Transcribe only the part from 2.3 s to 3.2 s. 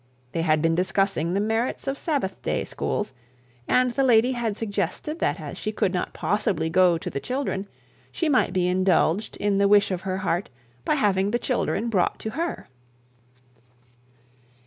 day schools,